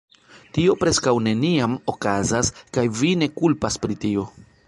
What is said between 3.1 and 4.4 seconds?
ne kulpas pri tio."